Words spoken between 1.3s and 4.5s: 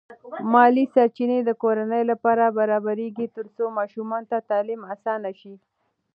د کورنۍ لپاره برابرېږي ترڅو ماشومانو ته